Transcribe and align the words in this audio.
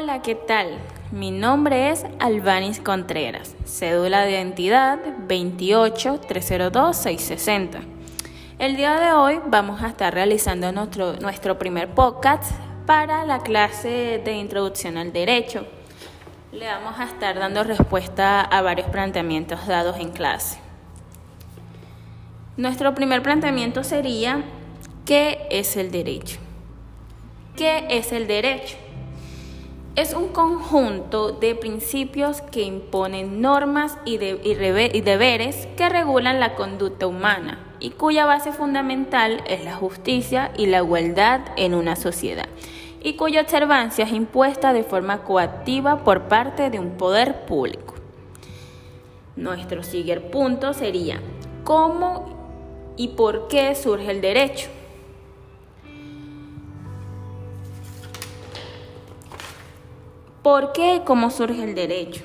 Hola, 0.00 0.22
¿qué 0.22 0.36
tal? 0.36 0.78
Mi 1.10 1.32
nombre 1.32 1.90
es 1.90 2.06
Albanis 2.20 2.78
Contreras, 2.78 3.56
cédula 3.64 4.20
de 4.20 4.30
identidad 4.30 5.00
28-302-660. 5.26 7.80
El 8.60 8.76
día 8.76 9.00
de 9.00 9.12
hoy 9.12 9.40
vamos 9.46 9.82
a 9.82 9.88
estar 9.88 10.14
realizando 10.14 10.70
nuestro, 10.70 11.14
nuestro 11.14 11.58
primer 11.58 11.88
podcast 11.94 12.52
para 12.86 13.24
la 13.24 13.40
clase 13.40 14.22
de 14.24 14.34
introducción 14.34 14.98
al 14.98 15.12
derecho. 15.12 15.66
Le 16.52 16.66
vamos 16.66 17.00
a 17.00 17.04
estar 17.04 17.36
dando 17.36 17.64
respuesta 17.64 18.42
a 18.42 18.62
varios 18.62 18.88
planteamientos 18.90 19.66
dados 19.66 19.96
en 19.98 20.10
clase. 20.10 20.60
Nuestro 22.56 22.94
primer 22.94 23.24
planteamiento 23.24 23.82
sería, 23.82 24.44
¿qué 25.04 25.48
es 25.50 25.76
el 25.76 25.90
derecho? 25.90 26.38
¿Qué 27.56 27.88
es 27.90 28.12
el 28.12 28.28
derecho? 28.28 28.76
Es 29.98 30.14
un 30.14 30.28
conjunto 30.28 31.32
de 31.32 31.56
principios 31.56 32.40
que 32.40 32.62
imponen 32.62 33.40
normas 33.40 33.98
y, 34.04 34.18
deberes 34.18 35.66
que 35.76 35.88
regulan 35.88 36.38
la 36.38 36.54
conducta 36.54 37.08
humana 37.08 37.66
y 37.80 37.90
cuya 37.90 38.24
base 38.24 38.52
fundamental 38.52 39.42
es 39.48 39.64
la 39.64 39.74
justicia 39.74 40.52
y 40.56 40.66
la 40.66 40.78
igualdad 40.78 41.40
en 41.56 41.74
una 41.74 41.96
sociedad 41.96 42.46
y 43.02 43.14
cuya 43.14 43.40
observancia 43.40 44.04
es 44.04 44.12
impuesta 44.12 44.72
de 44.72 44.84
forma 44.84 45.24
coactiva 45.24 46.04
por 46.04 46.28
parte 46.28 46.70
de 46.70 46.78
un 46.78 46.90
poder 46.90 47.44
público. 47.46 47.96
Nuestro 49.34 49.82
siguiente 49.82 50.28
punto 50.28 50.74
sería 50.74 51.20
cómo 51.64 52.94
y 52.96 53.08
por 53.08 53.48
qué 53.48 53.74
surge 53.74 54.12
el 54.12 54.20
derecho. 54.20 54.68
¿Por 60.48 60.72
qué 60.72 60.94
y 60.94 61.00
cómo 61.00 61.28
surge 61.28 61.62
el 61.62 61.74
derecho? 61.74 62.22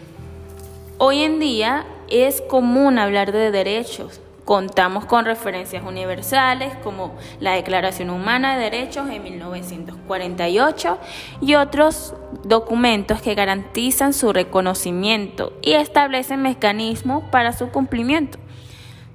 Hoy 0.97 1.23
en 1.23 1.41
día 1.41 1.85
es 2.07 2.39
común 2.39 2.97
hablar 2.97 3.33
de 3.33 3.51
derechos. 3.51 4.21
Contamos 4.45 5.03
con 5.03 5.25
referencias 5.25 5.83
universales 5.85 6.73
como 6.85 7.17
la 7.41 7.51
Declaración 7.51 8.09
Humana 8.09 8.55
de 8.55 8.63
Derechos 8.63 9.09
en 9.09 9.23
1948 9.23 10.99
y 11.41 11.55
otros 11.55 12.13
documentos 12.45 13.21
que 13.21 13.35
garantizan 13.35 14.13
su 14.13 14.31
reconocimiento 14.31 15.51
y 15.61 15.73
establecen 15.73 16.43
mecanismos 16.43 17.25
para 17.29 17.51
su 17.51 17.71
cumplimiento. 17.71 18.39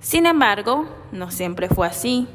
Sin 0.00 0.26
embargo, 0.26 0.84
no 1.12 1.30
siempre 1.30 1.70
fue 1.70 1.86
así. 1.86 2.28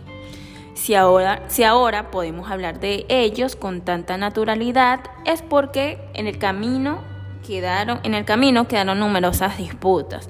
Si 0.73 0.95
ahora, 0.95 1.43
si 1.47 1.63
ahora 1.63 2.09
podemos 2.09 2.49
hablar 2.49 2.79
de 2.79 3.05
ellos 3.07 3.55
con 3.55 3.81
tanta 3.81 4.17
naturalidad 4.17 5.01
es 5.25 5.41
porque 5.41 5.99
en 6.13 6.27
el 6.27 6.39
camino 6.39 7.01
quedaron, 7.45 7.99
en 8.03 8.15
el 8.15 8.25
camino 8.25 8.67
quedaron 8.67 8.99
numerosas 8.99 9.57
disputas, 9.57 10.29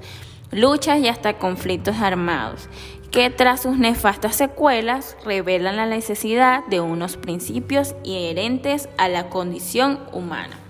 luchas 0.50 1.00
y 1.00 1.08
hasta 1.08 1.38
conflictos 1.38 1.96
armados, 1.96 2.68
que 3.10 3.30
tras 3.30 3.62
sus 3.62 3.78
nefastas 3.78 4.36
secuelas 4.36 5.16
revelan 5.24 5.76
la 5.76 5.86
necesidad 5.86 6.66
de 6.66 6.80
unos 6.80 7.16
principios 7.16 7.94
inherentes 8.02 8.88
a 8.98 9.08
la 9.08 9.28
condición 9.30 10.00
humana. 10.12 10.63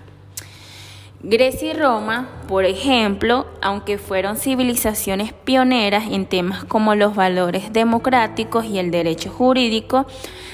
Grecia 1.27 1.71
y 1.71 1.73
Roma, 1.73 2.29
por 2.47 2.65
ejemplo, 2.65 3.47
aunque 3.59 3.97
fueron 3.97 4.37
civilizaciones 4.37 5.33
pioneras 5.33 6.03
en 6.11 6.27
temas 6.27 6.63
como 6.65 6.93
los 6.93 7.15
valores 7.15 7.73
democráticos 7.73 8.65
y 8.65 8.77
el 8.77 8.91
derecho 8.91 9.31
jurídico, 9.31 10.05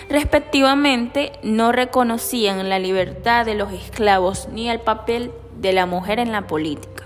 respectivamente, 0.09 1.33
no 1.44 1.73
reconocían 1.73 2.70
la 2.70 2.80
libertad 2.80 3.45
de 3.45 3.55
los 3.55 3.73
esclavos 3.73 4.48
ni 4.54 4.70
el 4.70 4.80
papel 4.80 5.33
de 5.60 5.73
la 5.73 5.86
mujer 5.86 6.20
en 6.20 6.31
la 6.31 6.48
política. 6.48 7.04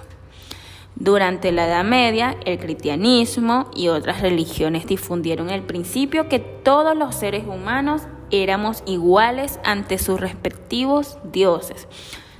Durante 0.96 1.52
la 1.52 1.66
Edad 1.66 1.86
Media, 1.86 2.38
el 2.46 2.60
cristianismo 2.60 3.72
y 3.76 3.88
otras 3.88 4.22
religiones 4.22 4.86
difundieron 4.86 5.50
el 5.50 5.64
principio 5.64 6.30
que 6.30 6.38
todos 6.38 6.96
los 6.96 7.16
seres 7.16 7.48
humanos 7.48 8.04
éramos 8.30 8.84
iguales 8.86 9.60
ante 9.64 9.98
sus 9.98 10.20
respectivos 10.20 11.18
dioses 11.24 11.88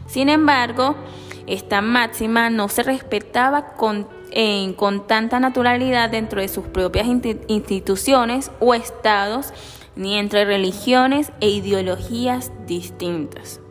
sin 0.08 0.30
embargo, 0.30 0.96
esta 1.48 1.82
máxima 1.82 2.50
no 2.50 2.70
se 2.70 2.84
respetaba 2.84 3.74
con, 3.74 4.08
con 4.76 5.08
tanta 5.08 5.40
naturalidad 5.40 6.10
dentro 6.10 6.42
de 6.42 6.48
sus 6.48 6.66
propias 6.66 7.08
instituciones 7.08 8.52
o 8.60 8.74
estados, 8.74 9.54
ni 9.96 10.18
entre 10.18 10.46
religiones 10.46 11.32
e 11.40 11.50
ideologías 11.50 12.52
distintas. 12.66 13.62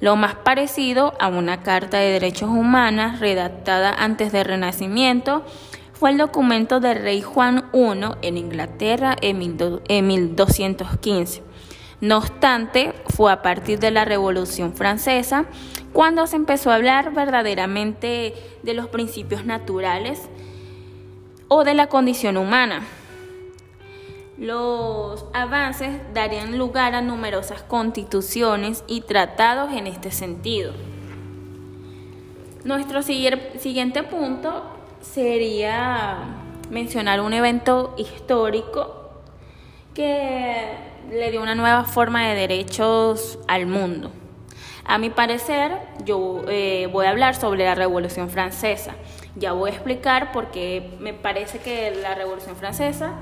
Lo 0.00 0.16
más 0.16 0.34
parecido 0.34 1.14
a 1.20 1.28
una 1.28 1.62
Carta 1.62 1.98
de 1.98 2.12
Derechos 2.12 2.50
Humanos 2.50 3.20
redactada 3.20 3.94
antes 3.94 4.32
del 4.32 4.44
Renacimiento 4.44 5.44
fue 5.92 6.10
el 6.10 6.18
documento 6.18 6.80
del 6.80 7.02
rey 7.02 7.22
Juan 7.22 7.70
I 7.72 7.92
en 8.22 8.36
Inglaterra 8.36 9.16
en 9.20 9.38
1215 9.38 11.42
no 12.02 12.18
obstante, 12.18 12.92
fue 13.14 13.30
a 13.30 13.42
partir 13.42 13.78
de 13.78 13.92
la 13.92 14.04
Revolución 14.04 14.74
Francesa 14.74 15.44
cuando 15.92 16.26
se 16.26 16.34
empezó 16.34 16.72
a 16.72 16.74
hablar 16.74 17.14
verdaderamente 17.14 18.34
de 18.64 18.74
los 18.74 18.88
principios 18.88 19.44
naturales 19.44 20.28
o 21.46 21.62
de 21.62 21.74
la 21.74 21.86
condición 21.86 22.36
humana. 22.36 22.82
Los 24.36 25.26
avances 25.32 26.00
darían 26.12 26.58
lugar 26.58 26.96
a 26.96 27.02
numerosas 27.02 27.62
constituciones 27.62 28.82
y 28.88 29.02
tratados 29.02 29.72
en 29.72 29.86
este 29.86 30.10
sentido. 30.10 30.72
Nuestro 32.64 33.02
siguiente 33.02 34.02
punto 34.02 34.64
sería 35.00 36.18
mencionar 36.68 37.20
un 37.20 37.32
evento 37.32 37.94
histórico 37.96 39.01
que 39.94 40.68
le 41.10 41.30
dio 41.30 41.42
una 41.42 41.54
nueva 41.54 41.84
forma 41.84 42.26
de 42.28 42.34
derechos 42.34 43.38
al 43.48 43.66
mundo. 43.66 44.10
A 44.84 44.98
mi 44.98 45.10
parecer, 45.10 45.72
yo 46.04 46.42
eh, 46.48 46.88
voy 46.92 47.06
a 47.06 47.10
hablar 47.10 47.34
sobre 47.36 47.64
la 47.64 47.74
Revolución 47.74 48.30
Francesa. 48.30 48.94
Ya 49.36 49.52
voy 49.52 49.70
a 49.70 49.74
explicar 49.74 50.32
por 50.32 50.50
qué 50.50 50.90
me 50.98 51.14
parece 51.14 51.58
que 51.58 51.92
la 52.02 52.14
Revolución 52.14 52.56
Francesa 52.56 53.12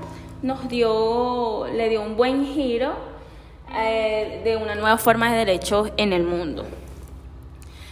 nos 0.41 0.67
dio, 0.67 1.67
le 1.67 1.89
dio 1.89 2.01
un 2.01 2.17
buen 2.17 2.45
giro 2.45 2.93
eh, 3.77 4.41
de 4.43 4.57
una 4.57 4.75
nueva 4.75 4.97
forma 4.97 5.31
de 5.31 5.37
derechos 5.37 5.91
en 5.97 6.13
el 6.13 6.23
mundo. 6.23 6.65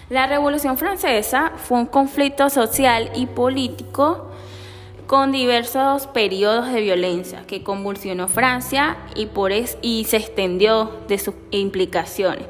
La 0.09 0.25
Revolución 0.25 0.77
Francesa 0.77 1.51
fue 1.55 1.77
un 1.77 1.85
conflicto 1.85 2.49
social 2.49 3.11
y 3.13 3.27
político 3.27 4.28
con 5.09 5.31
diversos 5.31 6.05
periodos 6.05 6.71
de 6.71 6.81
violencia 6.81 7.41
que 7.47 7.63
convulsionó 7.63 8.27
Francia 8.27 8.95
y, 9.15 9.25
por 9.25 9.51
y 9.51 10.03
se 10.03 10.17
extendió 10.17 10.99
de 11.07 11.17
sus 11.17 11.33
implicaciones 11.49 12.45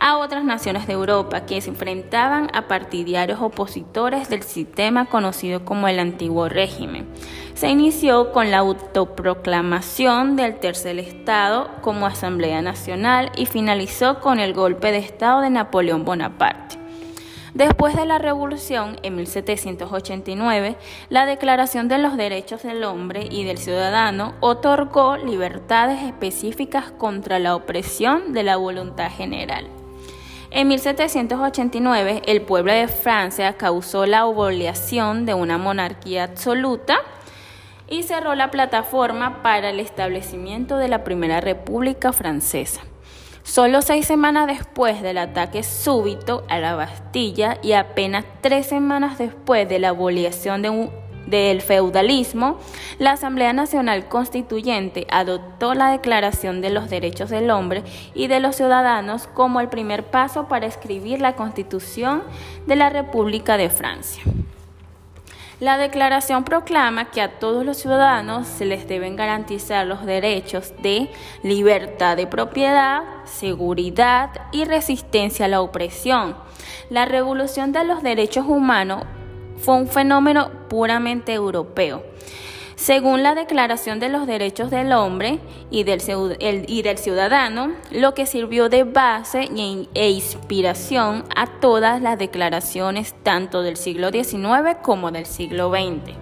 a 0.00 0.16
otras 0.16 0.42
naciones 0.42 0.86
de 0.86 0.94
Europa 0.94 1.44
que 1.44 1.60
se 1.60 1.68
enfrentaban 1.68 2.48
a 2.54 2.66
partidarios 2.66 3.42
opositores 3.42 4.30
del 4.30 4.42
sistema 4.42 5.04
conocido 5.04 5.66
como 5.66 5.86
el 5.86 5.98
antiguo 5.98 6.48
régimen. 6.48 7.06
Se 7.52 7.68
inició 7.68 8.32
con 8.32 8.50
la 8.50 8.58
autoproclamación 8.58 10.34
del 10.36 10.60
tercer 10.60 10.98
Estado 10.98 11.68
como 11.82 12.06
Asamblea 12.06 12.62
Nacional 12.62 13.32
y 13.36 13.44
finalizó 13.44 14.20
con 14.20 14.40
el 14.40 14.54
golpe 14.54 14.92
de 14.92 14.98
Estado 14.98 15.42
de 15.42 15.50
Napoleón 15.50 16.06
Bonaparte. 16.06 16.77
Después 17.54 17.96
de 17.96 18.04
la 18.04 18.18
Revolución, 18.18 18.98
en 19.02 19.16
1789, 19.16 20.76
la 21.08 21.26
Declaración 21.26 21.88
de 21.88 21.98
los 21.98 22.16
Derechos 22.16 22.62
del 22.62 22.84
Hombre 22.84 23.26
y 23.30 23.44
del 23.44 23.58
Ciudadano 23.58 24.34
otorgó 24.40 25.16
libertades 25.16 26.02
específicas 26.02 26.90
contra 26.90 27.38
la 27.38 27.56
opresión 27.56 28.32
de 28.32 28.42
la 28.42 28.56
voluntad 28.56 29.10
general. 29.10 29.66
En 30.50 30.68
1789, 30.68 32.22
el 32.26 32.42
pueblo 32.42 32.72
de 32.72 32.88
Francia 32.88 33.54
causó 33.58 34.06
la 34.06 34.26
obligación 34.26 35.26
de 35.26 35.34
una 35.34 35.58
monarquía 35.58 36.24
absoluta 36.24 37.00
y 37.88 38.02
cerró 38.02 38.34
la 38.34 38.50
plataforma 38.50 39.42
para 39.42 39.70
el 39.70 39.80
establecimiento 39.80 40.76
de 40.76 40.88
la 40.88 41.04
Primera 41.04 41.40
República 41.40 42.12
Francesa. 42.12 42.82
Solo 43.48 43.80
seis 43.80 44.06
semanas 44.06 44.46
después 44.46 45.00
del 45.00 45.16
ataque 45.16 45.62
súbito 45.62 46.44
a 46.50 46.58
la 46.58 46.74
Bastilla 46.74 47.56
y 47.62 47.72
apenas 47.72 48.26
tres 48.42 48.66
semanas 48.66 49.16
después 49.16 49.66
de 49.66 49.78
la 49.78 49.88
abolición 49.88 50.90
del 51.26 51.62
feudalismo, 51.62 52.58
la 52.98 53.12
Asamblea 53.12 53.54
Nacional 53.54 54.06
Constituyente 54.06 55.06
adoptó 55.10 55.72
la 55.72 55.90
Declaración 55.90 56.60
de 56.60 56.68
los 56.68 56.90
Derechos 56.90 57.30
del 57.30 57.48
Hombre 57.48 57.84
y 58.14 58.26
de 58.26 58.40
los 58.40 58.54
Ciudadanos 58.54 59.26
como 59.28 59.60
el 59.60 59.70
primer 59.70 60.04
paso 60.04 60.46
para 60.46 60.66
escribir 60.66 61.22
la 61.22 61.34
Constitución 61.34 62.24
de 62.66 62.76
la 62.76 62.90
República 62.90 63.56
de 63.56 63.70
Francia. 63.70 64.22
La 65.60 65.76
declaración 65.76 66.44
proclama 66.44 67.10
que 67.10 67.20
a 67.20 67.40
todos 67.40 67.66
los 67.66 67.78
ciudadanos 67.78 68.46
se 68.46 68.64
les 68.64 68.86
deben 68.86 69.16
garantizar 69.16 69.84
los 69.88 70.06
derechos 70.06 70.72
de 70.82 71.10
libertad 71.42 72.16
de 72.16 72.28
propiedad, 72.28 73.02
seguridad 73.24 74.30
y 74.52 74.64
resistencia 74.64 75.46
a 75.46 75.48
la 75.48 75.60
opresión. 75.60 76.36
La 76.90 77.06
revolución 77.06 77.72
de 77.72 77.84
los 77.84 78.04
derechos 78.04 78.46
humanos 78.46 79.02
fue 79.56 79.74
un 79.74 79.88
fenómeno 79.88 80.52
puramente 80.68 81.34
europeo. 81.34 82.04
Según 82.78 83.24
la 83.24 83.34
Declaración 83.34 83.98
de 83.98 84.08
los 84.08 84.28
Derechos 84.28 84.70
del 84.70 84.92
Hombre 84.92 85.40
y 85.68 85.82
del, 85.82 86.00
Ciudadano, 86.00 87.72
lo 87.90 88.14
que 88.14 88.24
sirvió 88.24 88.68
de 88.68 88.84
base 88.84 89.48
e 89.94 90.10
inspiración 90.10 91.24
a 91.34 91.48
todas 91.58 92.00
las 92.00 92.20
declaraciones 92.20 93.16
tanto 93.24 93.62
del 93.62 93.76
siglo 93.76 94.10
XIX 94.10 94.76
como 94.80 95.10
del 95.10 95.26
siglo 95.26 95.70
XX. 95.70 96.14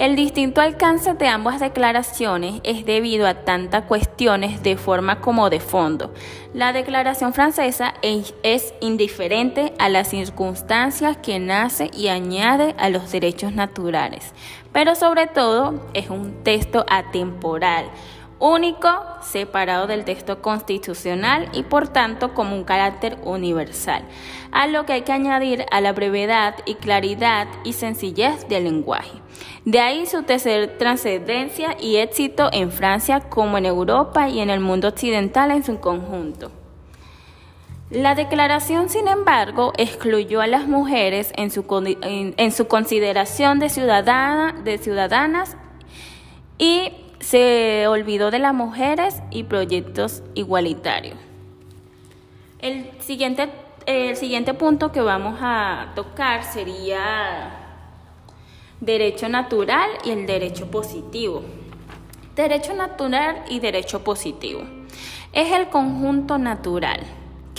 El 0.00 0.16
distinto 0.16 0.62
alcance 0.62 1.12
de 1.12 1.28
ambas 1.28 1.60
declaraciones 1.60 2.62
es 2.64 2.86
debido 2.86 3.26
a 3.26 3.44
tantas 3.44 3.84
cuestiones 3.84 4.62
de 4.62 4.78
forma 4.78 5.20
como 5.20 5.50
de 5.50 5.60
fondo. 5.60 6.14
La 6.54 6.72
declaración 6.72 7.34
francesa 7.34 7.92
es 8.00 8.72
indiferente 8.80 9.74
a 9.78 9.90
las 9.90 10.08
circunstancias 10.08 11.18
que 11.18 11.38
nace 11.38 11.90
y 11.94 12.08
añade 12.08 12.74
a 12.78 12.88
los 12.88 13.12
derechos 13.12 13.52
naturales, 13.52 14.32
pero 14.72 14.94
sobre 14.94 15.26
todo 15.26 15.90
es 15.92 16.08
un 16.08 16.44
texto 16.44 16.86
atemporal 16.88 17.84
único, 18.40 18.88
separado 19.22 19.86
del 19.86 20.04
texto 20.04 20.42
constitucional 20.42 21.48
y 21.52 21.62
por 21.62 21.88
tanto 21.88 22.34
como 22.34 22.56
un 22.56 22.64
carácter 22.64 23.18
universal, 23.22 24.02
a 24.50 24.66
lo 24.66 24.86
que 24.86 24.94
hay 24.94 25.02
que 25.02 25.12
añadir 25.12 25.66
a 25.70 25.80
la 25.80 25.92
brevedad 25.92 26.56
y 26.64 26.74
claridad 26.74 27.46
y 27.62 27.74
sencillez 27.74 28.48
del 28.48 28.64
lenguaje. 28.64 29.20
De 29.64 29.78
ahí 29.78 30.06
su 30.06 30.22
trascendencia 30.22 31.76
y 31.78 31.96
éxito 31.96 32.48
en 32.52 32.72
Francia 32.72 33.20
como 33.20 33.58
en 33.58 33.66
Europa 33.66 34.28
y 34.28 34.40
en 34.40 34.50
el 34.50 34.60
mundo 34.60 34.88
occidental 34.88 35.50
en 35.50 35.62
su 35.62 35.78
conjunto. 35.78 36.50
La 37.90 38.14
declaración, 38.14 38.88
sin 38.88 39.08
embargo, 39.08 39.72
excluyó 39.76 40.40
a 40.40 40.46
las 40.46 40.68
mujeres 40.68 41.32
en 41.36 41.50
su, 41.50 41.64
en, 42.02 42.52
su 42.52 42.68
consideración 42.68 43.58
de, 43.58 43.68
ciudadana, 43.68 44.52
de 44.62 44.78
ciudadanas 44.78 45.56
y 46.56 46.92
se 47.20 47.86
olvidó 47.86 48.30
de 48.30 48.38
las 48.38 48.54
mujeres 48.54 49.22
y 49.30 49.44
proyectos 49.44 50.22
igualitarios. 50.34 51.18
El 52.58 52.90
siguiente, 53.00 53.50
el 53.86 54.16
siguiente 54.16 54.54
punto 54.54 54.90
que 54.90 55.00
vamos 55.00 55.38
a 55.40 55.92
tocar 55.94 56.44
sería 56.44 57.50
derecho 58.80 59.28
natural 59.28 59.90
y 60.04 60.10
el 60.10 60.26
derecho 60.26 60.70
positivo. 60.70 61.42
Derecho 62.34 62.74
natural 62.74 63.44
y 63.48 63.60
derecho 63.60 64.02
positivo. 64.02 64.62
Es 65.32 65.52
el 65.52 65.68
conjunto 65.68 66.38
natural. 66.38 67.00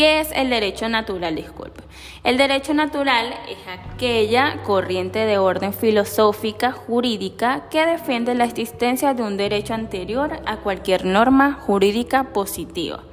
¿Qué 0.02 0.20
es 0.20 0.32
el 0.32 0.50
derecho 0.50 0.90
natural? 0.90 1.36
Disculpe. 1.36 1.84
El 2.24 2.36
derecho 2.36 2.74
natural 2.74 3.36
es 3.48 3.60
aquella 3.68 4.64
corriente 4.64 5.28
de 5.28 5.38
orden 5.38 5.74
filosófica 5.74 6.72
jurídica 6.72 7.70
que 7.70 7.86
defiende 7.86 8.34
la 8.34 8.46
existencia 8.46 9.14
de 9.14 9.22
un 9.22 9.38
derecho 9.38 9.76
anterior 9.76 10.40
a 10.48 10.58
cualquier 10.58 11.06
norma 11.06 11.54
jurídica 11.54 12.34
positiva. 12.34 13.04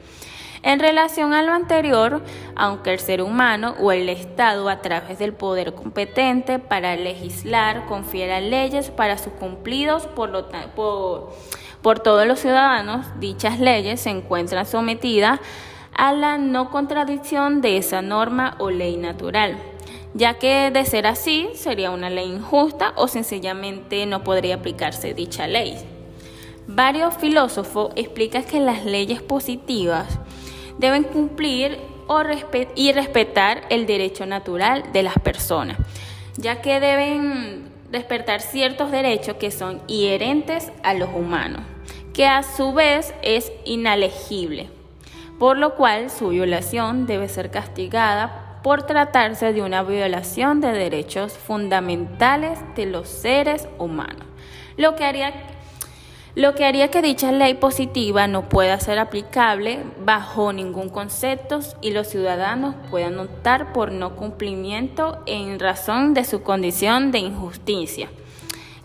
En 0.63 0.81
relación 0.81 1.35
a 1.35 1.43
lo 1.43 1.53
anterior, 1.53 2.23
aunque 2.57 2.95
el 2.95 3.01
ser 3.01 3.21
humano 3.21 3.75
o 3.79 3.93
el 3.93 4.09
Estado 4.09 4.71
a 4.71 4.81
través 4.81 5.19
del 5.19 5.35
poder 5.35 5.75
competente 5.75 6.59
para 6.59 6.97
legislar 6.97 7.85
confiera 7.85 8.41
leyes 8.41 8.91
para 8.91 9.19
sus 9.19 9.35
cumplidos 9.35 10.07
por, 10.07 10.49
por, 10.75 11.35
por 11.83 12.01
todos 12.01 12.27
los 12.27 12.39
ciudadanos, 12.41 13.05
dichas 13.21 13.61
leyes 13.61 14.01
se 14.01 14.09
encuentran 14.09 14.65
sometidas 14.65 15.39
a 15.39 15.43
la 15.99 16.39
no 16.39 16.71
contradicción 16.71 17.61
de 17.61 17.77
esa 17.77 18.03
norma 18.03 18.55
o 18.59 18.71
ley 18.71 18.97
natural, 18.97 19.59
ya 20.15 20.35
que 20.35 20.71
de 20.71 20.85
ser 20.85 21.07
así 21.07 21.49
sería 21.55 21.91
una 21.91 22.09
ley 22.09 22.31
injusta 22.31 22.93
o 22.97 23.09
sencillamente 23.09 24.07
no 24.07 24.23
podría 24.23 24.57
aplicarse 24.57 25.13
dicha 25.13 25.49
ley. 25.49 25.77
Varios 26.69 27.15
filósofos 27.17 27.93
explican 27.97 28.45
que 28.45 28.61
las 28.61 28.85
leyes 28.85 29.23
positivas 29.23 30.19
deben 30.79 31.03
cumplir 31.03 31.79
y 32.75 32.93
respetar 32.93 33.63
el 33.69 33.87
derecho 33.87 34.25
natural 34.25 34.85
de 34.93 35.03
las 35.03 35.15
personas, 35.15 35.77
ya 36.37 36.63
que 36.63 36.81
deben 36.81 37.71
despertar 37.91 38.41
ciertos 38.41 38.91
derechos 38.91 39.37
que 39.37 39.51
son 39.51 39.83
inherentes 39.89 40.71
a 40.83 40.95
los 40.95 41.11
humanos, 41.15 41.63
que 42.15 42.25
a 42.27 42.43
su 42.43 42.73
vez 42.73 43.13
es 43.23 43.53
inalegible, 43.65 44.71
por 45.39 45.57
lo 45.57 45.75
cual 45.75 46.11
su 46.11 46.29
violación 46.29 47.07
debe 47.07 47.29
ser 47.29 47.51
castigada 47.51 48.61
por 48.63 48.83
tratarse 48.83 49.53
de 49.53 49.63
una 49.63 49.83
violación 49.83 50.61
de 50.61 50.73
derechos 50.73 51.33
fundamentales 51.33 52.59
de 52.75 52.87
los 52.87 53.09
seres 53.09 53.69
humanos, 53.79 54.27
lo 54.77 54.97
que 54.97 55.05
haría 55.05 55.33
lo 56.35 56.55
que 56.55 56.65
haría 56.65 56.89
que 56.89 57.03
dicha 57.03 57.33
ley 57.33 57.55
positiva 57.55 58.29
no 58.29 58.49
pueda 58.49 58.79
ser 58.79 59.01
aplicable 59.01 59.81
bajo 60.05 60.53
ningún 60.53 60.89
concepto 60.89 61.59
y 61.81 61.91
los 61.91 62.07
ciudadanos 62.07 62.77
puedan 62.91 63.19
optar 63.19 63.73
por 63.73 63.91
no 63.91 64.15
cumplimiento 64.15 65.21
en 65.27 65.59
razón 65.59 66.15
de 66.15 66.25
su 66.25 66.43
condición 66.43 67.11
de 67.11 67.19
injusticia. 67.19 68.09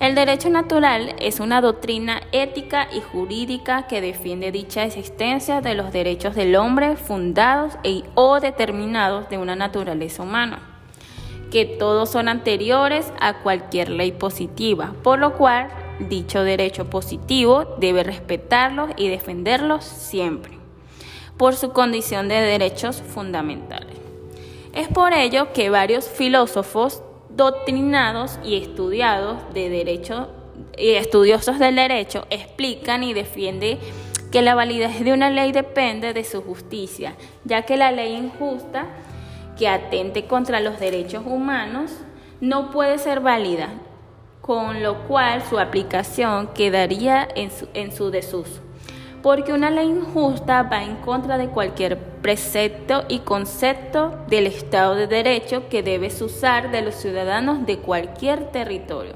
El 0.04 0.16
derecho 0.16 0.50
natural 0.50 1.16
es 1.20 1.40
una 1.40 1.62
doctrina 1.62 2.24
ética 2.34 2.90
y 2.92 3.00
jurídica 3.00 3.88
que 3.88 4.02
defiende 4.02 4.52
dicha 4.52 4.84
existencia 4.84 5.62
de 5.62 5.76
los 5.76 5.94
derechos 5.94 6.36
del 6.36 6.58
hombre 6.58 6.98
fundados 6.98 7.76
e, 7.86 8.04
o 8.14 8.42
determinados 8.42 9.30
de 9.30 9.38
una 9.38 9.56
naturaleza 9.56 10.24
humana, 10.24 10.60
que 11.52 11.64
todos 11.64 12.12
son 12.12 12.28
anteriores 12.28 13.14
a 13.22 13.36
cualquier 13.44 13.88
ley 13.88 14.12
positiva, 14.12 14.94
por 15.04 15.20
lo 15.20 15.38
cual 15.38 15.70
dicho 16.02 16.44
derecho 16.44 16.90
positivo 16.90 17.78
debe 17.80 18.04
respetarlos 18.04 18.90
y 18.98 19.08
defenderlos 19.08 19.86
siempre, 19.86 20.52
por 21.38 21.56
su 21.56 21.72
condición 21.72 22.28
de 22.28 22.42
derechos 22.42 23.02
fundamentales. 23.02 23.96
Es 24.74 24.90
por 24.90 25.14
ello 25.14 25.54
que 25.54 25.70
varios 25.70 26.10
filósofos 26.10 27.02
doctrinados 27.36 28.40
y 28.44 28.58
estudiados 28.58 29.38
de 29.54 29.70
derecho 29.70 30.30
y 30.78 30.92
estudiosos 30.92 31.60
del 31.60 31.76
derecho 31.76 32.26
explican 32.30 33.04
y 33.04 33.14
defienden 33.14 33.80
que 34.32 34.42
la 34.42 34.56
validez 34.56 35.04
de 35.04 35.14
una 35.14 35.30
ley 35.30 35.52
depende 35.52 36.14
de 36.14 36.24
su 36.24 36.42
justicia, 36.42 37.16
ya 37.44 37.64
que 37.64 37.78
la 37.78 37.92
ley 37.92 38.16
injusta 38.16 38.88
que 39.58 39.68
atente 39.68 40.26
contra 40.26 40.60
los 40.60 40.80
derechos 40.80 41.24
humanos 41.26 41.92
no 42.42 42.72
puede 42.72 42.98
ser 42.98 43.20
válida 43.20 43.70
con 44.42 44.82
lo 44.84 45.08
cual 45.08 45.42
su 45.42 45.60
aplicación 45.60 46.48
quedaría 46.48 47.28
en 47.36 47.52
su, 47.52 47.70
en 47.74 47.94
su 47.94 48.10
desuso. 48.10 48.63
Porque 49.24 49.54
una 49.54 49.72
ley 49.72 49.88
injusta 49.88 50.62
va 50.64 50.84
en 50.84 50.98
contra 50.98 51.40
de 51.40 51.48
cualquier 51.48 51.98
precepto 51.98 53.06
y 53.08 53.20
concepto 53.20 54.16
del 54.28 54.46
Estado 54.46 54.94
de 54.94 55.08
Derecho 55.08 55.68
que 55.70 55.82
debes 55.82 56.22
usar 56.22 56.70
de 56.70 56.84
los 56.84 56.94
ciudadanos 56.94 57.66
de 57.66 57.80
cualquier 57.80 58.52
territorio. 58.52 59.14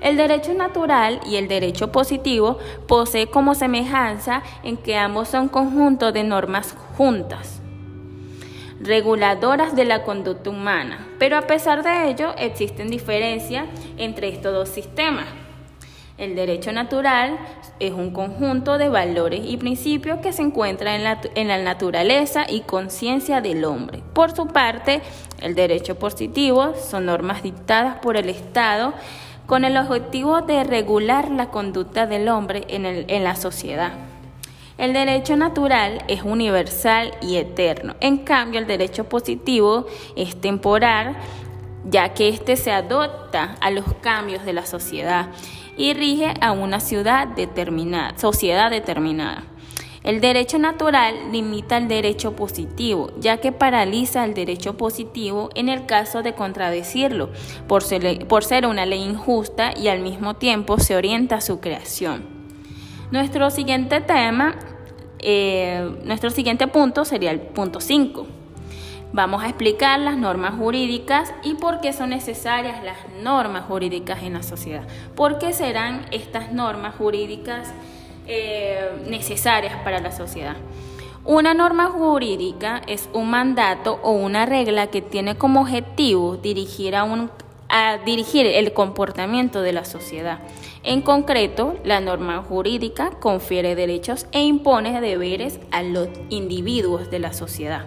El 0.00 0.16
derecho 0.16 0.54
natural 0.54 1.20
y 1.26 1.36
el 1.36 1.48
derecho 1.48 1.90
positivo 1.90 2.58
posee 2.86 3.26
como 3.26 3.54
semejanza 3.54 4.42
en 4.62 4.76
que 4.76 4.96
ambos 4.96 5.28
son 5.28 5.48
conjuntos 5.48 6.12
de 6.12 6.22
normas 6.22 6.76
juntas 6.96 7.60
reguladoras 8.80 9.76
de 9.76 9.84
la 9.84 10.02
conducta 10.04 10.50
humana, 10.50 11.06
pero 11.18 11.36
a 11.36 11.42
pesar 11.42 11.82
de 11.82 12.08
ello 12.08 12.34
existen 12.38 12.88
diferencias 12.88 13.66
entre 13.98 14.28
estos 14.28 14.54
dos 14.54 14.68
sistemas. 14.70 15.26
El 16.16 16.34
derecho 16.34 16.72
natural 16.72 17.38
es 17.80 17.92
un 17.92 18.10
conjunto 18.10 18.78
de 18.78 18.88
valores 18.88 19.40
y 19.44 19.56
principios 19.56 20.20
que 20.20 20.32
se 20.32 20.42
encuentran 20.42 20.94
en 20.94 21.04
la, 21.04 21.20
en 21.34 21.48
la 21.48 21.58
naturaleza 21.58 22.44
y 22.48 22.60
conciencia 22.60 23.40
del 23.40 23.64
hombre. 23.64 24.02
Por 24.12 24.36
su 24.36 24.46
parte, 24.46 25.00
el 25.40 25.54
derecho 25.54 25.98
positivo 25.98 26.74
son 26.74 27.06
normas 27.06 27.42
dictadas 27.42 27.98
por 28.00 28.16
el 28.16 28.28
Estado 28.28 28.92
con 29.46 29.64
el 29.64 29.76
objetivo 29.76 30.42
de 30.42 30.62
regular 30.62 31.30
la 31.30 31.48
conducta 31.48 32.06
del 32.06 32.28
hombre 32.28 32.66
en, 32.68 32.86
el, 32.86 33.06
en 33.08 33.24
la 33.24 33.34
sociedad. 33.34 33.92
El 34.78 34.92
derecho 34.92 35.36
natural 35.36 36.04
es 36.06 36.22
universal 36.22 37.12
y 37.20 37.36
eterno. 37.36 37.96
En 38.00 38.18
cambio, 38.18 38.60
el 38.60 38.66
derecho 38.66 39.08
positivo 39.08 39.86
es 40.16 40.40
temporal, 40.40 41.16
ya 41.84 42.14
que 42.14 42.28
éste 42.28 42.56
se 42.56 42.70
adopta 42.70 43.56
a 43.60 43.70
los 43.70 43.84
cambios 44.00 44.44
de 44.44 44.52
la 44.52 44.64
sociedad 44.64 45.30
y 45.80 45.94
rige 45.94 46.34
a 46.42 46.52
una 46.52 46.78
ciudad 46.78 47.26
determinada, 47.26 48.12
sociedad 48.18 48.70
determinada. 48.70 49.44
El 50.04 50.20
derecho 50.20 50.58
natural 50.58 51.32
limita 51.32 51.78
el 51.78 51.88
derecho 51.88 52.36
positivo, 52.36 53.12
ya 53.18 53.38
que 53.38 53.50
paraliza 53.50 54.26
el 54.26 54.34
derecho 54.34 54.76
positivo 54.76 55.48
en 55.54 55.70
el 55.70 55.86
caso 55.86 56.22
de 56.22 56.34
contradecirlo, 56.34 57.30
por 57.66 57.82
ser, 57.82 58.26
por 58.26 58.44
ser 58.44 58.66
una 58.66 58.84
ley 58.84 59.02
injusta 59.02 59.72
y 59.74 59.88
al 59.88 60.00
mismo 60.00 60.34
tiempo 60.34 60.78
se 60.78 60.96
orienta 60.96 61.36
a 61.36 61.40
su 61.40 61.60
creación. 61.60 62.24
Nuestro 63.10 63.50
siguiente 63.50 64.02
tema, 64.02 64.56
eh, 65.18 65.96
nuestro 66.04 66.28
siguiente 66.28 66.66
punto 66.66 67.06
sería 67.06 67.30
el 67.30 67.40
punto 67.40 67.80
5. 67.80 68.26
Vamos 69.12 69.42
a 69.42 69.48
explicar 69.48 69.98
las 69.98 70.16
normas 70.16 70.54
jurídicas 70.54 71.32
y 71.42 71.54
por 71.54 71.80
qué 71.80 71.92
son 71.92 72.10
necesarias 72.10 72.84
las 72.84 72.96
normas 73.22 73.64
jurídicas 73.64 74.22
en 74.22 74.34
la 74.34 74.42
sociedad. 74.42 74.84
¿Por 75.16 75.38
qué 75.38 75.52
serán 75.52 76.06
estas 76.12 76.52
normas 76.52 76.94
jurídicas 76.94 77.72
eh, 78.32 79.02
necesarias 79.08 79.74
para 79.82 79.98
la 79.98 80.12
sociedad. 80.12 80.54
Una 81.24 81.52
norma 81.52 81.86
jurídica 81.86 82.80
es 82.86 83.08
un 83.12 83.28
mandato 83.28 83.98
o 84.04 84.12
una 84.12 84.46
regla 84.46 84.86
que 84.86 85.02
tiene 85.02 85.36
como 85.36 85.62
objetivo 85.62 86.36
dirigir, 86.36 86.94
a 86.94 87.02
un, 87.02 87.28
a 87.68 87.98
dirigir 87.98 88.46
el 88.46 88.72
comportamiento 88.72 89.62
de 89.62 89.72
la 89.72 89.84
sociedad. 89.84 90.38
En 90.84 91.02
concreto, 91.02 91.74
la 91.82 92.00
norma 92.00 92.40
jurídica 92.42 93.10
confiere 93.18 93.74
derechos 93.74 94.26
e 94.30 94.44
impone 94.44 95.00
deberes 95.00 95.58
a 95.72 95.82
los 95.82 96.08
individuos 96.28 97.10
de 97.10 97.18
la 97.18 97.32
sociedad. 97.32 97.86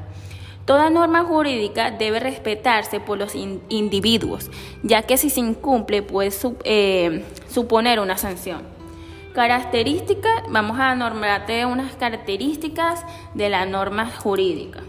Toda 0.66 0.90
norma 0.90 1.26
jurídica 1.26 1.92
debe 1.92 2.20
respetarse 2.22 3.02
por 3.02 3.18
los 3.18 3.36
individuos, 3.36 4.50
ya 4.82 5.02
que 5.02 5.18
si 5.18 5.30
se 5.30 5.42
incumple 5.42 6.02
puede 6.04 6.32
eh, 6.64 7.26
suponer 7.50 8.00
una 8.00 8.18
sanción. 8.18 8.62
Características, 9.34 10.44
vamos 10.50 10.80
a 10.80 10.96
normarte 10.96 11.66
unas 11.66 11.96
características 11.96 13.04
de 13.34 13.50
la 13.50 13.66
norma 13.66 14.06
jurídica. 14.06 14.82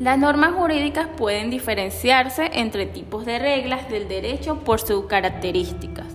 Las 0.00 0.18
normas 0.18 0.52
jurídicas 0.52 1.08
pueden 1.16 1.50
diferenciarse 1.50 2.50
entre 2.54 2.86
tipos 2.86 3.24
de 3.24 3.38
reglas 3.38 3.88
del 3.88 4.08
derecho 4.08 4.56
por 4.56 4.80
sus 4.80 5.06
características. 5.06 6.06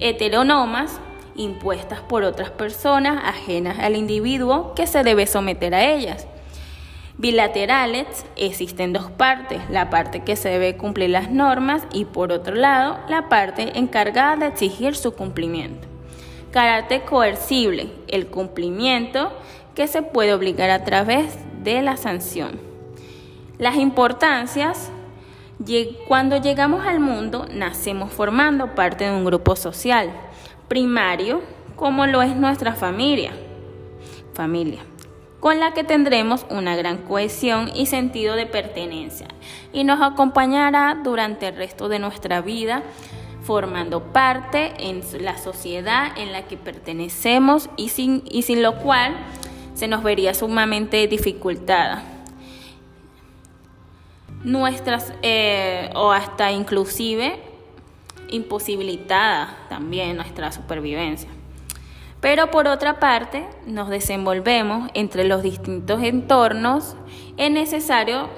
Heteronomas, 0.00 1.00
impuestas 1.36 2.00
por 2.00 2.22
otras 2.22 2.50
personas 2.50 3.22
ajenas 3.24 3.78
al 3.78 3.94
individuo 3.94 4.74
que 4.74 4.86
se 4.86 5.02
debe 5.02 5.26
someter 5.26 5.74
a 5.74 5.92
ellas. 5.92 6.26
Bilaterales, 7.18 8.06
existen 8.36 8.92
dos 8.92 9.10
partes, 9.10 9.60
la 9.70 9.90
parte 9.90 10.22
que 10.22 10.36
se 10.36 10.50
debe 10.50 10.76
cumplir 10.76 11.10
las 11.10 11.32
normas 11.32 11.82
y 11.92 12.04
por 12.04 12.30
otro 12.30 12.54
lado 12.54 12.96
la 13.08 13.28
parte 13.28 13.76
encargada 13.76 14.36
de 14.36 14.46
exigir 14.46 14.94
su 14.94 15.12
cumplimiento. 15.14 15.88
Carácter 16.52 17.02
coercible, 17.02 17.90
el 18.06 18.28
cumplimiento 18.28 19.32
que 19.74 19.88
se 19.88 20.02
puede 20.02 20.32
obligar 20.32 20.70
a 20.70 20.84
través 20.84 21.36
de 21.64 21.82
la 21.82 21.96
sanción. 21.96 22.60
Las 23.58 23.74
importancias, 23.74 24.92
cuando 26.06 26.40
llegamos 26.40 26.86
al 26.86 27.00
mundo 27.00 27.48
nacemos 27.52 28.12
formando 28.12 28.76
parte 28.76 29.06
de 29.06 29.10
un 29.10 29.24
grupo 29.24 29.56
social 29.56 30.12
primario, 30.68 31.42
como 31.74 32.06
lo 32.06 32.22
es 32.22 32.36
nuestra 32.36 32.74
familia, 32.74 33.32
familia, 34.34 34.84
con 35.40 35.60
la 35.60 35.72
que 35.72 35.84
tendremos 35.84 36.46
una 36.50 36.76
gran 36.76 36.98
cohesión 36.98 37.70
y 37.74 37.86
sentido 37.86 38.34
de 38.34 38.46
pertenencia 38.46 39.28
y 39.72 39.84
nos 39.84 40.00
acompañará 40.00 41.00
durante 41.02 41.48
el 41.48 41.56
resto 41.56 41.88
de 41.88 41.98
nuestra 41.98 42.40
vida 42.40 42.82
formando 43.42 44.12
parte 44.12 44.74
en 44.78 45.02
la 45.24 45.38
sociedad 45.38 46.12
en 46.18 46.32
la 46.32 46.42
que 46.42 46.56
pertenecemos 46.56 47.70
y 47.76 47.88
sin, 47.88 48.22
y 48.30 48.42
sin 48.42 48.62
lo 48.62 48.76
cual 48.80 49.16
se 49.74 49.88
nos 49.88 50.02
vería 50.02 50.34
sumamente 50.34 51.06
dificultada. 51.06 52.02
Nuestras, 54.44 55.12
eh, 55.22 55.88
o 55.94 56.12
hasta 56.12 56.52
inclusive 56.52 57.40
imposibilitada 58.28 59.56
también 59.68 60.16
nuestra 60.16 60.52
supervivencia. 60.52 61.30
Pero 62.20 62.50
por 62.50 62.66
otra 62.66 62.98
parte, 62.98 63.46
nos 63.66 63.88
desenvolvemos 63.88 64.90
entre 64.94 65.24
los 65.24 65.42
distintos 65.42 66.02
entornos. 66.02 66.96
Es 67.36 67.50
necesario, 67.50 68.28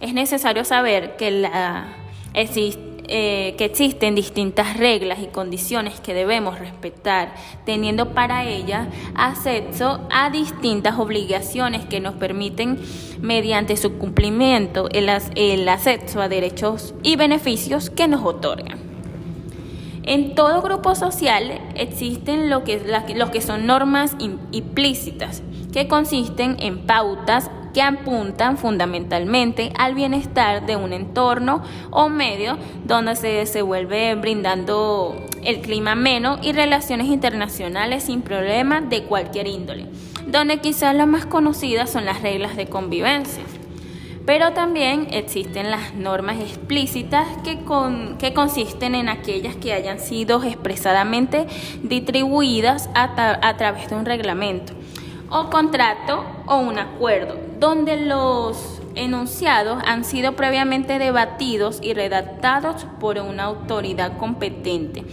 es 0.00 0.12
necesario 0.12 0.64
saber 0.64 1.16
que 1.16 1.30
la, 1.30 1.86
eh, 3.10 3.54
que 3.56 3.64
existen 3.64 4.14
distintas 4.14 4.76
reglas 4.76 5.18
y 5.20 5.28
condiciones 5.28 5.98
que 5.98 6.12
debemos 6.12 6.58
respetar, 6.58 7.34
teniendo 7.64 8.12
para 8.12 8.44
ellas 8.44 8.86
acceso 9.14 10.06
a 10.10 10.28
distintas 10.28 10.98
obligaciones 10.98 11.86
que 11.86 12.00
nos 12.00 12.16
permiten, 12.16 12.78
mediante 13.22 13.78
su 13.78 13.96
cumplimiento, 13.96 14.90
el, 14.90 15.08
acceso 15.08 16.20
a 16.20 16.28
derechos 16.28 16.94
y 17.02 17.16
beneficios 17.16 17.88
que 17.88 18.08
nos 18.08 18.22
otorgan. 18.22 18.87
En 20.08 20.34
todo 20.34 20.62
grupo 20.62 20.94
social 20.94 21.60
existen 21.74 22.48
lo 22.48 22.64
que, 22.64 22.80
que 23.30 23.42
son 23.42 23.66
normas 23.66 24.16
implícitas, 24.18 25.42
que 25.70 25.86
consisten 25.86 26.56
en 26.60 26.86
pautas 26.86 27.50
que 27.74 27.82
apuntan 27.82 28.56
fundamentalmente 28.56 29.70
al 29.76 29.94
bienestar 29.94 30.64
de 30.64 30.76
un 30.76 30.94
entorno 30.94 31.62
o 31.90 32.08
medio 32.08 32.56
donde 32.86 33.16
se 33.16 33.26
desenvuelve 33.26 34.14
brindando 34.14 35.14
el 35.44 35.60
clima 35.60 35.92
ameno 35.92 36.38
y 36.40 36.52
relaciones 36.52 37.08
internacionales 37.08 38.04
sin 38.04 38.22
problemas 38.22 38.88
de 38.88 39.02
cualquier 39.02 39.46
índole, 39.46 39.88
donde 40.26 40.56
quizás 40.56 40.94
las 40.94 41.06
más 41.06 41.26
conocidas 41.26 41.90
son 41.90 42.06
las 42.06 42.22
reglas 42.22 42.56
de 42.56 42.66
convivencia. 42.66 43.42
Pero 44.28 44.52
también 44.52 45.08
existen 45.12 45.70
las 45.70 45.94
normas 45.94 46.38
explícitas 46.38 47.26
que, 47.44 47.60
que 48.18 48.34
consisten 48.34 48.94
en 48.94 49.08
aquellas 49.08 49.56
que 49.56 49.72
hayan 49.72 50.00
sido 50.00 50.42
expresadamente 50.44 51.46
distribuidas 51.82 52.90
a 52.94 53.56
través 53.56 53.88
de 53.88 53.96
un 53.96 54.04
reglamento 54.04 54.74
o 55.30 55.48
contrato 55.48 56.26
o 56.44 56.58
un 56.58 56.78
acuerdo, 56.78 57.38
donde 57.58 58.04
los 58.04 58.82
enunciados 58.96 59.82
han 59.86 60.04
sido 60.04 60.36
previamente 60.36 60.98
debatidos 60.98 61.78
y 61.80 61.94
redactados 61.94 62.84
por 63.00 63.18
una 63.18 63.44
autoridad 63.44 64.18
competente, 64.18 65.04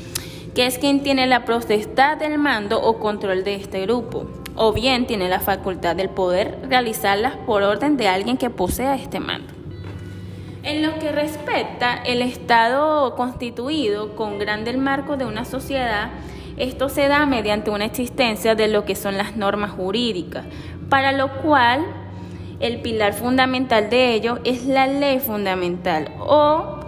que 0.53 0.65
es 0.65 0.77
quien 0.77 1.03
tiene 1.03 1.25
la 1.25 1.45
potestad 1.45 2.17
del 2.17 2.37
mando 2.37 2.81
o 2.81 2.99
control 2.99 3.45
de 3.45 3.55
este 3.55 3.83
grupo, 3.83 4.27
o 4.55 4.73
bien 4.73 5.07
tiene 5.07 5.29
la 5.29 5.39
facultad 5.39 5.95
del 5.95 6.09
poder 6.09 6.59
realizarlas 6.67 7.35
por 7.45 7.63
orden 7.63 7.97
de 7.97 8.07
alguien 8.07 8.37
que 8.37 8.49
posea 8.49 8.95
este 8.95 9.19
mando. 9.19 9.53
En 10.63 10.81
lo 10.81 10.97
que 10.97 11.11
respecta 11.11 11.95
el 12.05 12.21
Estado 12.21 13.15
constituido 13.15 14.15
con 14.15 14.39
grande 14.39 14.71
el 14.71 14.79
marco 14.79 15.15
de 15.15 15.25
una 15.25 15.45
sociedad, 15.45 16.09
esto 16.57 16.89
se 16.89 17.07
da 17.07 17.25
mediante 17.25 17.69
una 17.69 17.85
existencia 17.85 18.55
de 18.55 18.67
lo 18.67 18.85
que 18.85 18.95
son 18.95 19.17
las 19.17 19.35
normas 19.35 19.71
jurídicas, 19.71 20.45
para 20.89 21.11
lo 21.11 21.41
cual 21.41 21.85
el 22.59 22.81
pilar 22.81 23.13
fundamental 23.13 23.89
de 23.89 24.13
ello 24.13 24.39
es 24.43 24.65
la 24.65 24.87
ley 24.87 25.19
fundamental 25.19 26.11
o, 26.19 26.79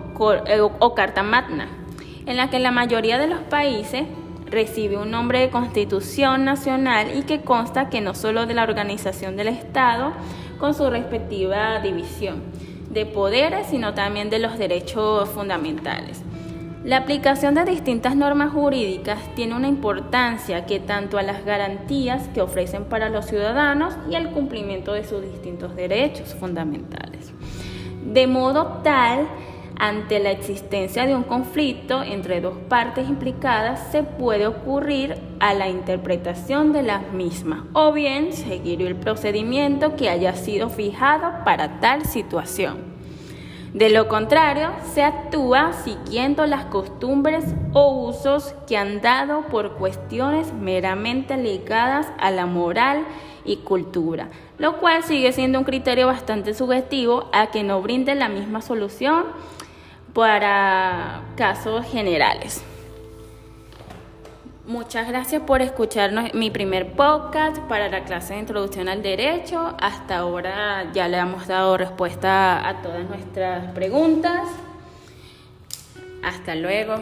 eh, 0.48 0.60
o, 0.60 0.96
Carta 0.96 1.22
Magna, 1.22 1.68
en 2.26 2.38
la 2.38 2.50
que 2.50 2.60
la 2.60 2.72
mayoría 2.72 3.18
de 3.18 3.28
los 3.28 3.42
países 3.42 4.06
recibe 4.50 4.98
un 4.98 5.12
nombre 5.12 5.40
de 5.40 5.50
Constitución 5.50 6.46
Nacional 6.46 7.18
y 7.18 7.24
que 7.24 7.42
consta 7.42 7.90
que 7.90 8.02
no 8.02 8.14
solo 8.14 8.46
de 8.46 8.54
la 8.54 8.64
organización 8.64 9.36
del 9.36 9.48
Estado 9.50 10.14
con 10.60 10.74
su 10.74 10.90
respectiva 10.90 11.80
división 11.80 12.42
de 12.90 13.06
poderes, 13.06 13.68
sino 13.68 13.94
también 13.94 14.30
de 14.30 14.40
los 14.40 14.58
derechos 14.58 15.30
fundamentales. 15.30 16.24
La 16.84 16.98
aplicación 16.98 17.54
de 17.56 17.66
distintas 17.66 18.16
normas 18.16 18.54
jurídicas 18.54 19.20
tiene 19.36 19.56
una 19.56 19.68
importancia 19.68 20.66
que 20.66 20.80
tanto 20.80 21.18
a 21.18 21.24
las 21.24 21.44
garantías 21.44 22.30
que 22.30 22.42
ofrecen 22.42 22.86
para 22.86 23.10
los 23.10 23.26
ciudadanos 23.26 23.96
y 24.10 24.16
al 24.16 24.32
cumplimiento 24.32 24.94
de 24.94 25.04
sus 25.04 25.22
distintos 25.22 25.76
derechos 25.76 26.34
fundamentales. 26.36 27.34
De 28.06 28.26
modo 28.28 28.80
tal, 28.84 29.28
ante 29.80 30.20
la 30.20 30.32
existencia 30.32 31.06
de 31.06 31.16
un 31.16 31.24
conflicto 31.24 32.02
entre 32.02 32.42
dos 32.42 32.58
partes 32.68 33.08
implicadas, 33.08 33.92
se 33.92 34.04
puede 34.04 34.48
ocurrir 34.48 35.16
a 35.40 35.54
la 35.54 35.70
interpretación 35.70 36.74
de 36.74 36.84
las 36.84 37.12
mismas 37.14 37.62
o 37.74 37.94
bien 37.94 38.34
seguir 38.34 38.82
el 38.82 38.96
procedimiento 38.96 39.96
que 39.96 40.10
haya 40.10 40.36
sido 40.36 40.70
fijado 40.70 41.44
para 41.46 41.80
tal 41.80 42.06
situación. 42.06 42.98
De 43.74 43.90
lo 43.90 44.08
contrario, 44.08 44.72
se 44.94 45.04
actúa 45.04 45.74
siguiendo 45.74 46.48
las 46.48 46.66
costumbres 46.66 47.46
o 47.74 48.08
usos 48.08 48.56
que 48.66 48.78
han 48.78 49.02
dado 49.02 49.42
por 49.50 49.74
cuestiones 49.74 50.52
meramente 50.54 51.38
ligadas 51.38 52.08
a 52.18 52.32
la 52.32 52.48
moral 52.48 53.06
y 53.46 53.58
cultura, 53.58 54.30
lo 54.58 54.78
cual 54.78 55.04
sigue 55.04 55.32
siendo 55.32 55.60
un 55.60 55.66
criterio 55.66 56.08
bastante 56.08 56.54
subjetivo 56.54 57.30
a 57.34 57.48
que 57.48 57.64
no 57.64 57.82
brinde 57.82 58.16
la 58.16 58.30
misma 58.30 58.62
solución 58.62 59.26
para 60.18 61.22
casos 61.36 61.86
generales. 61.86 62.64
Muchas 64.66 65.08
gracias 65.08 65.44
por 65.44 65.62
escucharnos 65.62 66.34
mi 66.34 66.50
primer 66.50 66.94
podcast 66.94 67.60
para 67.70 67.88
la 67.88 68.04
clase 68.04 68.34
de 68.34 68.40
introducción 68.40 68.90
al 68.90 69.04
derecho. 69.04 69.76
Hasta 69.80 70.18
ahora 70.18 70.92
ya 70.92 71.08
le 71.08 71.18
hemos 71.18 71.46
dado 71.46 71.78
respuesta 71.78 72.68
a 72.68 72.82
todas 72.82 73.08
nuestras 73.08 73.72
preguntas. 73.74 74.42
Hasta 76.24 76.56
luego. 76.56 76.96